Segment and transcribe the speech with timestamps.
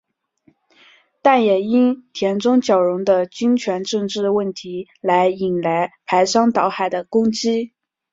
[1.21, 7.71] 但也因田中角荣的金权政治问题来引来排山倒海的攻击。